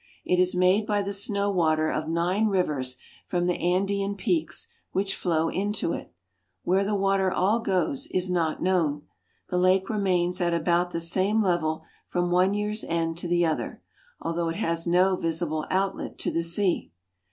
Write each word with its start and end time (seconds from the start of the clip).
It 0.25 0.39
is 0.39 0.55
made 0.55 0.87
by 0.87 1.03
the 1.03 1.13
snow 1.13 1.51
water 1.51 1.91
of 1.91 2.07
nine 2.09 2.47
rivers 2.47 2.97
from 3.27 3.45
the 3.45 3.53
Andean 3.59 4.15
peaks, 4.15 4.67
which 4.93 5.15
flow 5.15 5.47
into 5.47 5.93
it. 5.93 6.11
Where 6.63 6.83
the 6.83 6.95
water 6.95 7.31
all 7.31 7.59
goes 7.59 8.07
is 8.07 8.27
not 8.27 8.63
known. 8.63 9.03
The 9.49 9.59
lake 9.59 9.91
re 9.91 9.99
mains 9.99 10.41
at 10.41 10.55
about 10.55 10.89
the 10.89 10.99
same 10.99 11.43
level 11.43 11.83
from 12.07 12.31
one 12.31 12.55
year's 12.55 12.83
end 12.83 13.15
to 13.19 13.27
the 13.27 13.45
other, 13.45 13.83
although 14.19 14.49
it 14.49 14.55
has 14.55 14.87
no 14.87 15.15
visible 15.17 15.67
outlet 15.69 16.17
to 16.17 16.31
the 16.31 16.41
sea. 16.41 16.89